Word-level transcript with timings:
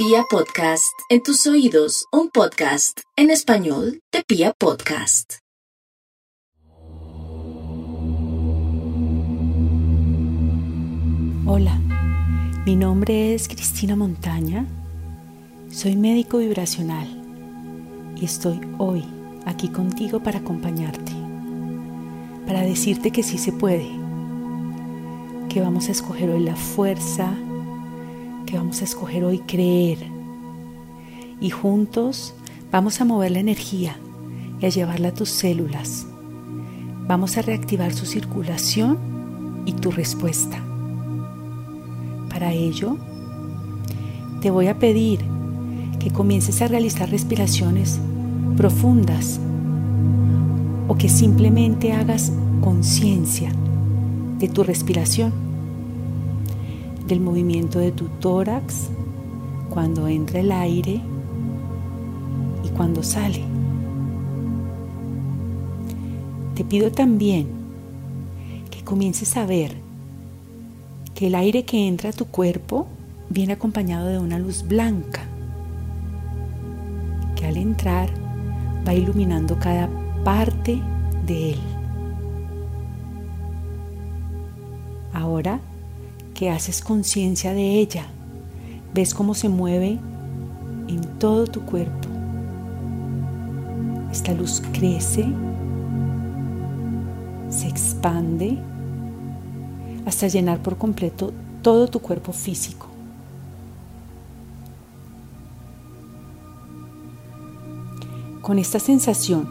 Pia 0.00 0.22
Podcast, 0.30 0.94
en 1.08 1.24
tus 1.24 1.44
oídos, 1.48 2.06
un 2.12 2.30
podcast 2.30 3.00
en 3.16 3.30
español 3.30 4.00
de 4.12 4.22
Pia 4.22 4.52
Podcast. 4.56 5.38
Hola, 11.46 11.80
mi 12.64 12.76
nombre 12.76 13.34
es 13.34 13.48
Cristina 13.48 13.96
Montaña, 13.96 14.68
soy 15.68 15.96
médico 15.96 16.38
vibracional 16.38 17.08
y 18.14 18.24
estoy 18.24 18.60
hoy 18.78 19.04
aquí 19.46 19.66
contigo 19.66 20.22
para 20.22 20.38
acompañarte, 20.38 21.10
para 22.46 22.60
decirte 22.60 23.10
que 23.10 23.24
sí 23.24 23.36
se 23.36 23.50
puede, 23.50 23.90
que 25.48 25.60
vamos 25.60 25.88
a 25.88 25.90
escoger 25.90 26.30
hoy 26.30 26.44
la 26.44 26.54
fuerza, 26.54 27.34
que 28.48 28.56
vamos 28.56 28.80
a 28.80 28.84
escoger 28.84 29.24
hoy 29.24 29.40
creer. 29.40 29.98
Y 31.38 31.50
juntos 31.50 32.34
vamos 32.72 33.00
a 33.00 33.04
mover 33.04 33.32
la 33.32 33.40
energía 33.40 33.98
y 34.58 34.64
a 34.64 34.70
llevarla 34.70 35.08
a 35.08 35.14
tus 35.14 35.28
células. 35.28 36.06
Vamos 37.06 37.36
a 37.36 37.42
reactivar 37.42 37.92
su 37.92 38.06
circulación 38.06 38.98
y 39.66 39.72
tu 39.72 39.90
respuesta. 39.90 40.62
Para 42.30 42.52
ello, 42.52 42.96
te 44.40 44.50
voy 44.50 44.68
a 44.68 44.78
pedir 44.78 45.20
que 46.00 46.10
comiences 46.10 46.62
a 46.62 46.68
realizar 46.68 47.10
respiraciones 47.10 48.00
profundas 48.56 49.40
o 50.88 50.96
que 50.96 51.10
simplemente 51.10 51.92
hagas 51.92 52.32
conciencia 52.62 53.52
de 54.38 54.48
tu 54.48 54.64
respiración 54.64 55.47
del 57.08 57.20
movimiento 57.20 57.78
de 57.78 57.90
tu 57.90 58.08
tórax 58.20 58.90
cuando 59.70 60.06
entra 60.08 60.40
el 60.40 60.52
aire 60.52 61.00
y 62.62 62.68
cuando 62.76 63.02
sale. 63.02 63.42
Te 66.54 66.64
pido 66.64 66.92
también 66.92 67.48
que 68.70 68.84
comiences 68.84 69.36
a 69.38 69.46
ver 69.46 69.74
que 71.14 71.28
el 71.28 71.34
aire 71.34 71.64
que 71.64 71.88
entra 71.88 72.10
a 72.10 72.12
tu 72.12 72.26
cuerpo 72.26 72.86
viene 73.30 73.54
acompañado 73.54 74.08
de 74.08 74.18
una 74.18 74.38
luz 74.38 74.62
blanca 74.66 75.22
que 77.36 77.46
al 77.46 77.56
entrar 77.56 78.10
va 78.86 78.92
iluminando 78.92 79.58
cada 79.58 79.88
parte 80.24 80.78
de 81.26 81.52
él. 81.52 81.58
Ahora 85.12 85.60
que 86.38 86.50
haces 86.50 86.82
conciencia 86.82 87.52
de 87.52 87.80
ella. 87.80 88.06
Ves 88.94 89.12
cómo 89.12 89.34
se 89.34 89.48
mueve 89.48 89.98
en 90.86 91.00
todo 91.18 91.48
tu 91.48 91.62
cuerpo. 91.62 92.08
Esta 94.12 94.32
luz 94.34 94.62
crece, 94.72 95.26
se 97.50 97.66
expande 97.66 98.56
hasta 100.06 100.28
llenar 100.28 100.62
por 100.62 100.78
completo 100.78 101.32
todo 101.60 101.88
tu 101.88 101.98
cuerpo 101.98 102.32
físico. 102.32 102.86
Con 108.42 108.60
esta 108.60 108.78
sensación 108.78 109.48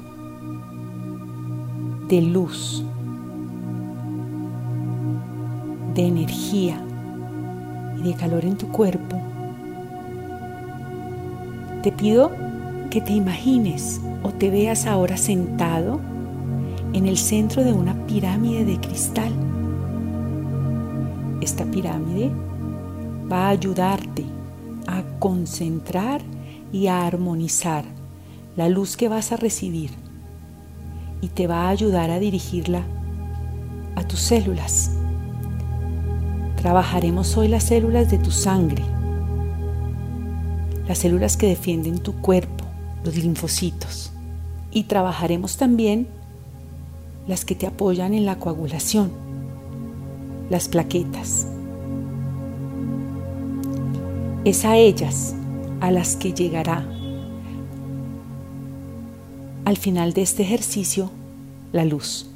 de 2.08 2.22
luz, 2.22 2.82
de 5.98 6.06
energía 6.06 6.80
y 7.98 8.04
de 8.04 8.14
calor 8.14 8.46
en 8.46 8.56
tu 8.56 8.68
cuerpo, 8.72 9.20
te 11.82 11.92
pido 11.92 12.32
que 12.92 13.02
te 13.02 13.14
imagines 13.14 14.00
o 14.22 14.30
te 14.30 14.52
veas 14.52 14.86
ahora 14.86 15.18
sentado 15.18 16.00
en 16.94 17.08
el 17.08 17.18
centro 17.18 17.64
de 17.64 17.74
una 17.74 17.96
pirámide 18.06 18.64
de 18.64 18.80
cristal. 18.80 19.34
Esta 21.42 21.66
pirámide 21.66 22.30
va 23.30 23.48
a 23.48 23.50
ayudarte 23.50 24.24
a 24.86 25.02
concentrar 25.18 26.22
y 26.72 26.88
a 26.88 27.08
armonizar 27.08 27.86
la 28.56 28.70
luz 28.70 28.98
que 28.98 29.10
vas 29.10 29.32
a 29.32 29.38
recibir 29.38 29.90
y 31.22 31.30
te 31.30 31.48
va 31.48 31.64
a 31.64 31.70
ayudar 31.70 32.12
a 32.12 32.20
dirigirla 32.20 32.84
a 33.96 34.04
tus 34.04 34.20
células 34.20 34.97
Trabajaremos 36.58 37.38
hoy 37.38 37.48
las 37.48 37.64
células 37.64 38.10
de 38.10 38.18
tu 38.18 38.32
sangre, 38.32 38.84
las 40.88 40.98
células 40.98 41.38
que 41.38 41.48
defienden 41.48 42.00
tu 42.00 42.14
cuerpo, 42.14 42.66
los 43.04 43.16
linfocitos. 43.16 44.12
Y 44.72 44.84
trabajaremos 44.84 45.58
también 45.58 46.08
las 47.28 47.46
que 47.46 47.56
te 47.56 47.68
apoyan 47.68 48.14
en 48.14 48.26
la 48.26 48.40
coagulación, 48.40 49.12
las 50.50 50.68
plaquetas. 50.68 51.48
Es 54.44 54.66
a 54.66 54.78
ellas 54.78 55.36
a 55.80 55.92
las 55.92 56.16
que 56.16 56.34
llegará 56.34 56.86
al 59.64 59.78
final 59.78 60.14
de 60.14 60.24
este 60.24 60.44
ejercicio 60.44 61.12
la 61.72 61.86
luz. 61.86 62.28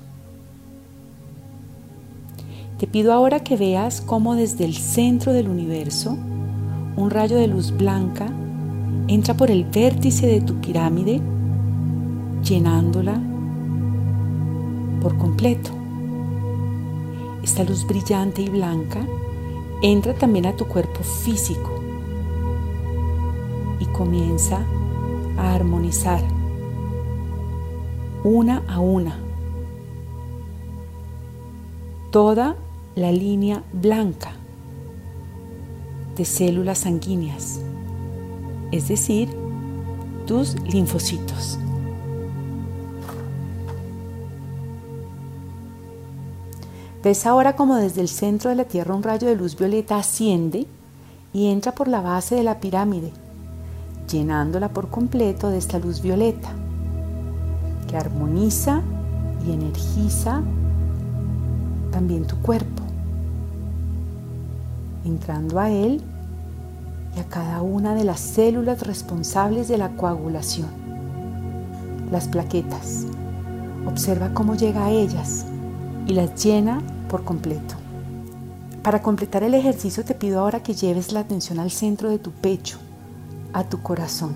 Te 2.81 2.87
pido 2.87 3.13
ahora 3.13 3.41
que 3.41 3.57
veas 3.57 4.01
cómo 4.01 4.33
desde 4.33 4.65
el 4.65 4.73
centro 4.73 5.33
del 5.33 5.49
universo 5.49 6.17
un 6.95 7.11
rayo 7.11 7.37
de 7.37 7.45
luz 7.45 7.77
blanca 7.77 8.25
entra 9.07 9.35
por 9.35 9.51
el 9.51 9.65
vértice 9.65 10.25
de 10.25 10.41
tu 10.41 10.55
pirámide, 10.55 11.21
llenándola 12.43 13.21
por 14.99 15.15
completo. 15.19 15.69
Esta 17.43 17.63
luz 17.63 17.85
brillante 17.85 18.41
y 18.41 18.49
blanca 18.49 19.05
entra 19.83 20.15
también 20.15 20.47
a 20.47 20.55
tu 20.55 20.65
cuerpo 20.65 21.03
físico 21.03 21.69
y 23.79 23.85
comienza 23.85 24.57
a 25.37 25.53
armonizar 25.53 26.23
una 28.23 28.63
a 28.67 28.79
una 28.79 29.19
toda 32.09 32.55
la 32.95 33.11
línea 33.11 33.63
blanca 33.71 34.33
de 36.15 36.25
células 36.25 36.79
sanguíneas, 36.79 37.61
es 38.71 38.87
decir, 38.89 39.29
tus 40.27 40.59
linfocitos. 40.61 41.57
Ves 47.01 47.25
ahora 47.25 47.55
como 47.55 47.77
desde 47.77 48.01
el 48.01 48.09
centro 48.09 48.49
de 48.49 48.55
la 48.57 48.65
Tierra 48.65 48.93
un 48.93 49.03
rayo 49.03 49.27
de 49.27 49.35
luz 49.35 49.57
violeta 49.57 49.97
asciende 49.97 50.67
y 51.33 51.47
entra 51.47 51.73
por 51.73 51.87
la 51.87 52.01
base 52.01 52.35
de 52.35 52.43
la 52.43 52.59
pirámide, 52.59 53.11
llenándola 54.07 54.69
por 54.69 54.89
completo 54.89 55.49
de 55.49 55.57
esta 55.57 55.79
luz 55.79 56.01
violeta, 56.01 56.49
que 57.87 57.95
armoniza 57.95 58.81
y 59.47 59.53
energiza 59.53 60.43
también 61.91 62.25
tu 62.25 62.37
cuerpo, 62.37 62.83
entrando 65.05 65.59
a 65.59 65.69
él 65.69 66.01
y 67.15 67.19
a 67.19 67.25
cada 67.25 67.61
una 67.61 67.93
de 67.93 68.03
las 68.03 68.19
células 68.19 68.81
responsables 68.81 69.67
de 69.67 69.77
la 69.77 69.89
coagulación, 69.89 70.69
las 72.11 72.27
plaquetas. 72.27 73.05
Observa 73.85 74.33
cómo 74.33 74.55
llega 74.55 74.85
a 74.85 74.91
ellas 74.91 75.45
y 76.07 76.13
las 76.13 76.43
llena 76.43 76.81
por 77.09 77.23
completo. 77.23 77.75
Para 78.83 79.01
completar 79.01 79.43
el 79.43 79.53
ejercicio 79.53 80.03
te 80.03 80.15
pido 80.15 80.39
ahora 80.39 80.63
que 80.63 80.73
lleves 80.73 81.11
la 81.11 81.19
atención 81.19 81.59
al 81.59 81.71
centro 81.71 82.09
de 82.09 82.17
tu 82.17 82.31
pecho, 82.31 82.77
a 83.53 83.63
tu 83.63 83.81
corazón, 83.81 84.33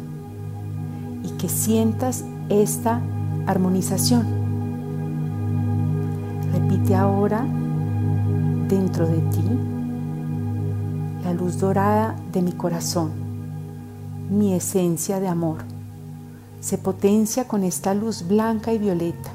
y 1.24 1.30
que 1.38 1.50
sientas 1.50 2.24
esta 2.50 3.02
armonización 3.48 4.45
Ahora 6.94 7.46
dentro 8.68 9.08
de 9.08 9.18
ti 9.32 9.44
la 11.24 11.34
luz 11.34 11.58
dorada 11.58 12.16
de 12.32 12.42
mi 12.42 12.52
corazón, 12.52 13.12
mi 14.30 14.54
esencia 14.54 15.20
de 15.20 15.28
amor. 15.28 15.64
Se 16.62 16.78
potencia 16.78 17.48
con 17.48 17.64
esta 17.64 17.94
luz 17.94 18.28
blanca 18.28 18.72
y 18.72 18.78
violeta. 18.78 19.32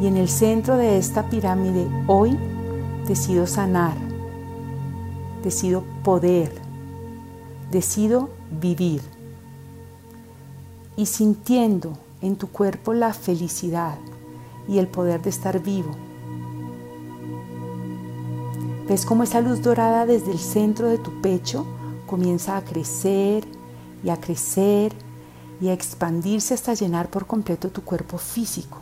Y 0.00 0.06
en 0.06 0.16
el 0.16 0.28
centro 0.28 0.76
de 0.76 0.96
esta 0.96 1.28
pirámide 1.28 1.86
hoy 2.06 2.38
decido 3.06 3.46
sanar, 3.46 3.96
decido 5.42 5.82
poder, 6.04 6.52
decido 7.70 8.30
vivir. 8.60 9.02
Y 10.96 11.06
sintiendo 11.06 11.94
en 12.22 12.36
tu 12.36 12.48
cuerpo 12.48 12.92
la 12.92 13.12
felicidad 13.12 13.98
y 14.68 14.78
el 14.78 14.86
poder 14.88 15.22
de 15.22 15.30
estar 15.30 15.62
vivo. 15.62 15.90
¿Ves 18.88 19.06
cómo 19.06 19.22
esa 19.22 19.40
luz 19.40 19.62
dorada 19.62 20.04
desde 20.04 20.32
el 20.32 20.38
centro 20.38 20.88
de 20.88 20.98
tu 20.98 21.20
pecho 21.20 21.64
comienza 22.06 22.56
a 22.56 22.64
crecer 22.64 23.44
y 24.02 24.10
a 24.10 24.16
crecer 24.16 24.92
y 25.60 25.68
a 25.68 25.72
expandirse 25.72 26.54
hasta 26.54 26.74
llenar 26.74 27.08
por 27.08 27.26
completo 27.26 27.70
tu 27.70 27.82
cuerpo 27.82 28.18
físico? 28.18 28.78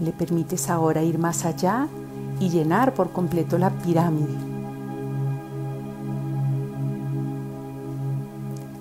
Le 0.00 0.12
permites 0.12 0.70
ahora 0.70 1.02
ir 1.02 1.18
más 1.18 1.44
allá 1.44 1.88
y 2.40 2.48
llenar 2.50 2.94
por 2.94 3.12
completo 3.12 3.58
la 3.58 3.70
pirámide. 3.70 4.34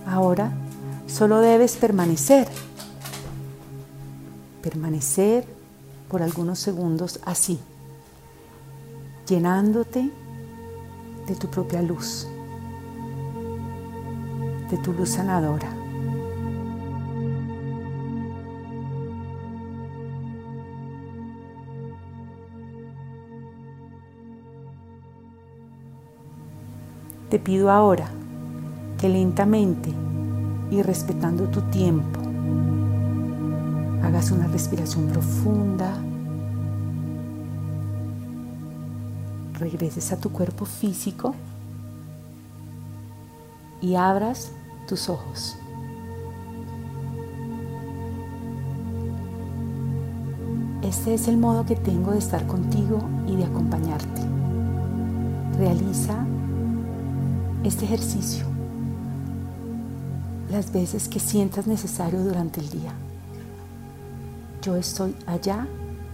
Ahora 0.05 0.51
solo 1.13 1.41
debes 1.41 1.75
permanecer, 1.77 2.47
permanecer 4.63 5.45
por 6.09 6.23
algunos 6.23 6.57
segundos 6.57 7.19
así, 7.23 7.59
llenándote 9.27 10.09
de 11.27 11.35
tu 11.35 11.47
propia 11.51 11.83
luz, 11.83 12.27
de 14.71 14.77
tu 14.77 14.91
luz 14.91 15.09
sanadora. 15.09 15.69
Te 27.29 27.37
pido 27.37 27.69
ahora 27.69 28.09
que 28.99 29.09
lentamente 29.09 29.93
y 30.71 30.81
respetando 30.81 31.45
tu 31.45 31.61
tiempo 31.61 32.19
hagas 34.03 34.31
una 34.31 34.47
respiración 34.47 35.07
profunda, 35.07 35.97
regreses 39.57 40.11
a 40.11 40.19
tu 40.19 40.29
cuerpo 40.31 40.65
físico 40.65 41.33
y 43.81 43.95
abras 43.95 44.51
tus 44.87 45.09
ojos. 45.09 45.55
Este 50.83 51.13
es 51.13 51.27
el 51.29 51.37
modo 51.37 51.65
que 51.65 51.77
tengo 51.77 52.11
de 52.11 52.19
estar 52.19 52.45
contigo 52.45 52.99
y 53.25 53.37
de 53.37 53.45
acompañarte. 53.45 54.21
Realiza 55.57 56.25
este 57.63 57.85
ejercicio 57.85 58.52
las 60.53 60.71
veces 60.71 61.09
que 61.09 61.19
sientas 61.19 61.65
necesario 61.65 62.19
durante 62.19 62.61
el 62.61 62.69
día. 62.69 62.93
Yo 64.61 64.75
estoy 64.75 65.15
allá 65.25 65.67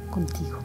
contigo. 0.10 0.58